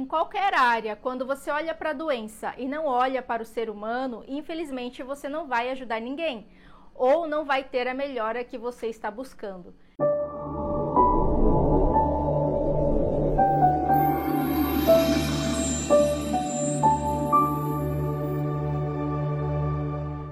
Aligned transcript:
Em 0.00 0.06
qualquer 0.06 0.54
área, 0.54 0.96
quando 0.96 1.26
você 1.26 1.50
olha 1.50 1.74
para 1.74 1.90
a 1.90 1.92
doença 1.92 2.54
e 2.56 2.66
não 2.66 2.86
olha 2.86 3.20
para 3.20 3.42
o 3.42 3.44
ser 3.44 3.68
humano, 3.68 4.24
infelizmente 4.26 5.02
você 5.02 5.28
não 5.28 5.46
vai 5.46 5.70
ajudar 5.72 6.00
ninguém 6.00 6.48
ou 6.94 7.28
não 7.28 7.44
vai 7.44 7.64
ter 7.64 7.86
a 7.86 7.92
melhora 7.92 8.42
que 8.42 8.56
você 8.56 8.86
está 8.86 9.10
buscando. 9.10 9.74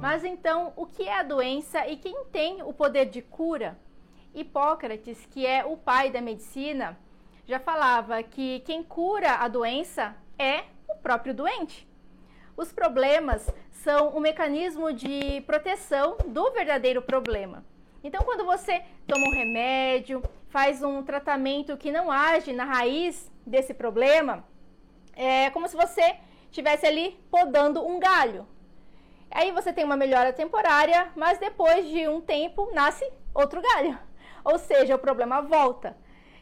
Mas 0.00 0.22
então, 0.22 0.72
o 0.76 0.86
que 0.86 1.08
é 1.08 1.18
a 1.18 1.24
doença 1.24 1.88
e 1.88 1.96
quem 1.96 2.26
tem 2.26 2.62
o 2.62 2.72
poder 2.72 3.06
de 3.06 3.20
cura? 3.20 3.76
Hipócrates, 4.32 5.26
que 5.26 5.44
é 5.44 5.64
o 5.64 5.76
pai 5.76 6.12
da 6.12 6.20
medicina, 6.20 6.96
já 7.46 7.60
falava 7.60 8.22
que 8.22 8.60
quem 8.60 8.82
cura 8.82 9.36
a 9.36 9.48
doença 9.48 10.16
é 10.38 10.64
o 10.88 10.96
próprio 10.96 11.32
doente. 11.32 11.88
Os 12.56 12.72
problemas 12.72 13.48
são 13.70 14.16
um 14.16 14.20
mecanismo 14.20 14.92
de 14.92 15.42
proteção 15.42 16.16
do 16.26 16.50
verdadeiro 16.50 17.00
problema. 17.02 17.64
Então, 18.02 18.24
quando 18.24 18.44
você 18.44 18.82
toma 19.06 19.26
um 19.26 19.32
remédio, 19.32 20.22
faz 20.48 20.82
um 20.82 21.02
tratamento 21.02 21.76
que 21.76 21.92
não 21.92 22.10
age 22.10 22.52
na 22.52 22.64
raiz 22.64 23.30
desse 23.46 23.74
problema, 23.74 24.44
é 25.14 25.50
como 25.50 25.68
se 25.68 25.76
você 25.76 26.16
estivesse 26.50 26.86
ali 26.86 27.18
podando 27.30 27.86
um 27.86 27.98
galho. 27.98 28.46
Aí 29.30 29.50
você 29.52 29.72
tem 29.72 29.84
uma 29.84 29.96
melhora 29.96 30.32
temporária, 30.32 31.10
mas 31.14 31.38
depois 31.38 31.86
de 31.88 32.08
um 32.08 32.20
tempo 32.20 32.70
nasce 32.72 33.04
outro 33.34 33.60
galho. 33.60 33.98
Ou 34.44 34.58
seja, 34.58 34.94
o 34.94 34.98
problema 34.98 35.42
volta. 35.42 35.96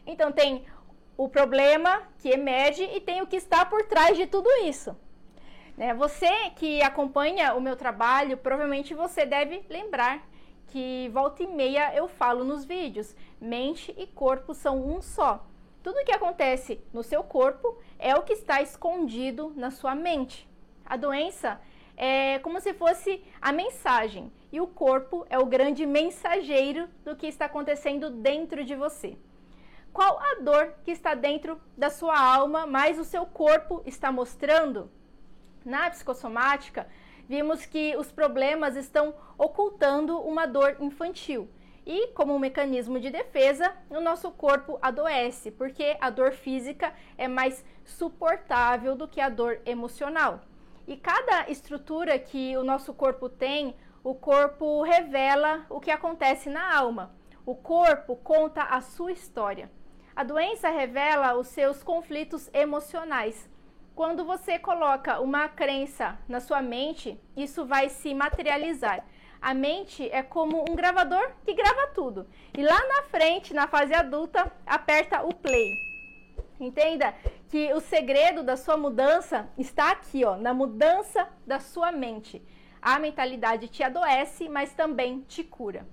Então 0.05 0.31
tem 0.31 0.65
o 1.17 1.29
problema 1.29 2.03
que 2.19 2.29
emerge 2.29 2.83
e 2.83 2.99
tem 2.99 3.21
o 3.21 3.27
que 3.27 3.35
está 3.35 3.65
por 3.65 3.83
trás 3.85 4.17
de 4.17 4.27
tudo 4.27 4.49
isso. 4.63 4.95
Né? 5.77 5.93
Você 5.93 6.29
que 6.55 6.81
acompanha 6.81 7.53
o 7.53 7.61
meu 7.61 7.75
trabalho, 7.75 8.37
provavelmente 8.37 8.93
você 8.93 9.25
deve 9.25 9.63
lembrar 9.69 10.27
que 10.67 11.09
volta 11.13 11.43
e 11.43 11.47
meia 11.47 11.93
eu 11.95 12.07
falo 12.07 12.43
nos 12.43 12.65
vídeos: 12.65 13.15
mente 13.39 13.93
e 13.97 14.07
corpo 14.07 14.53
são 14.53 14.85
um 14.85 15.01
só. 15.01 15.45
Tudo 15.83 15.99
o 15.99 16.05
que 16.05 16.11
acontece 16.11 16.81
no 16.91 17.03
seu 17.03 17.23
corpo 17.23 17.77
é 17.99 18.15
o 18.15 18.23
que 18.23 18.33
está 18.33 18.61
escondido 18.61 19.53
na 19.55 19.69
sua 19.69 19.93
mente. 19.93 20.49
A 20.83 20.97
doença 20.97 21.61
é 21.95 22.39
como 22.39 22.59
se 22.59 22.73
fosse 22.73 23.23
a 23.39 23.51
mensagem 23.51 24.31
e 24.51 24.59
o 24.59 24.67
corpo 24.67 25.25
é 25.29 25.37
o 25.37 25.45
grande 25.45 25.85
mensageiro 25.85 26.89
do 27.03 27.15
que 27.15 27.27
está 27.27 27.45
acontecendo 27.45 28.09
dentro 28.09 28.65
de 28.65 28.75
você. 28.75 29.17
Qual 29.95 30.19
a 30.19 30.41
dor 30.41 30.73
que 30.83 30.91
está 30.91 31.13
dentro 31.13 31.57
da 31.77 31.89
sua 31.89 32.19
alma, 32.19 32.67
mas 32.67 32.99
o 32.99 33.05
seu 33.05 33.25
corpo 33.25 33.81
está 33.85 34.11
mostrando? 34.11 34.91
Na 35.63 35.89
psicossomática, 35.89 36.85
vimos 37.29 37.65
que 37.65 37.95
os 37.95 38.11
problemas 38.11 38.75
estão 38.75 39.15
ocultando 39.37 40.19
uma 40.19 40.45
dor 40.45 40.75
infantil. 40.81 41.49
E, 41.85 42.07
como 42.07 42.35
um 42.35 42.39
mecanismo 42.39 42.99
de 42.99 43.09
defesa, 43.09 43.71
o 43.89 44.01
nosso 44.01 44.29
corpo 44.31 44.77
adoece, 44.81 45.49
porque 45.49 45.95
a 46.01 46.09
dor 46.09 46.33
física 46.33 46.93
é 47.17 47.29
mais 47.29 47.63
suportável 47.85 48.97
do 48.97 49.07
que 49.07 49.21
a 49.21 49.29
dor 49.29 49.61
emocional. 49.65 50.41
E 50.85 50.97
cada 50.97 51.49
estrutura 51.49 52.19
que 52.19 52.57
o 52.57 52.65
nosso 52.65 52.93
corpo 52.93 53.29
tem, 53.29 53.73
o 54.03 54.13
corpo 54.13 54.83
revela 54.83 55.65
o 55.69 55.79
que 55.79 55.89
acontece 55.89 56.49
na 56.49 56.77
alma. 56.77 57.15
O 57.45 57.55
corpo 57.55 58.17
conta 58.17 58.61
a 58.61 58.81
sua 58.81 59.13
história. 59.13 59.71
A 60.15 60.23
doença 60.23 60.69
revela 60.69 61.35
os 61.35 61.47
seus 61.47 61.83
conflitos 61.83 62.49
emocionais. 62.53 63.49
Quando 63.93 64.23
você 64.23 64.57
coloca 64.57 65.19
uma 65.19 65.49
crença 65.49 66.17
na 66.25 66.39
sua 66.39 66.61
mente, 66.61 67.19
isso 67.35 67.65
vai 67.65 67.89
se 67.89 68.13
materializar. 68.13 69.05
A 69.41 69.53
mente 69.53 70.09
é 70.09 70.23
como 70.23 70.63
um 70.69 70.73
gravador 70.73 71.31
que 71.43 71.53
grava 71.53 71.87
tudo. 71.87 72.25
E 72.57 72.63
lá 72.63 72.79
na 72.87 73.03
frente, 73.09 73.53
na 73.53 73.67
fase 73.67 73.93
adulta, 73.93 74.49
aperta 74.65 75.21
o 75.21 75.33
play. 75.33 75.73
Entenda 76.61 77.13
que 77.49 77.73
o 77.73 77.81
segredo 77.81 78.41
da 78.41 78.55
sua 78.55 78.77
mudança 78.77 79.49
está 79.57 79.91
aqui, 79.91 80.23
ó, 80.23 80.37
na 80.37 80.53
mudança 80.53 81.27
da 81.45 81.59
sua 81.59 81.91
mente. 81.91 82.41
A 82.81 82.97
mentalidade 82.99 83.67
te 83.67 83.83
adoece, 83.83 84.47
mas 84.47 84.73
também 84.73 85.25
te 85.27 85.43
cura. 85.43 85.85